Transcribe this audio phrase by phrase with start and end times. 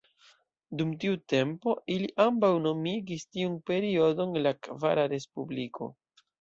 [0.79, 5.95] Dum tiu tempo ili ambaŭ nomigis tiun periodon la "kvara Respubliko".